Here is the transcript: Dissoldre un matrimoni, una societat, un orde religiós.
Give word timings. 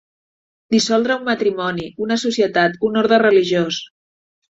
Dissoldre 0.75 1.17
un 1.19 1.27
matrimoni, 1.27 1.85
una 2.05 2.17
societat, 2.21 2.79
un 2.89 2.97
orde 3.03 3.21
religiós. 3.25 3.79